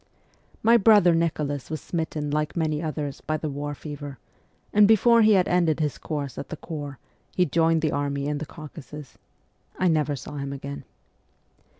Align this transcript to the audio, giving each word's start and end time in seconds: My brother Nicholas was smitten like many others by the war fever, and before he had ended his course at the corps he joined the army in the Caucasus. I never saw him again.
My 0.63 0.77
brother 0.77 1.13
Nicholas 1.13 1.69
was 1.69 1.79
smitten 1.79 2.31
like 2.31 2.57
many 2.57 2.81
others 2.81 3.21
by 3.21 3.37
the 3.37 3.51
war 3.51 3.75
fever, 3.75 4.17
and 4.73 4.87
before 4.87 5.21
he 5.21 5.33
had 5.33 5.47
ended 5.47 5.79
his 5.79 5.99
course 5.99 6.39
at 6.39 6.49
the 6.49 6.57
corps 6.57 6.97
he 7.35 7.45
joined 7.45 7.83
the 7.83 7.91
army 7.91 8.25
in 8.25 8.39
the 8.39 8.47
Caucasus. 8.47 9.19
I 9.77 9.87
never 9.89 10.15
saw 10.15 10.37
him 10.37 10.51
again. 10.53 10.85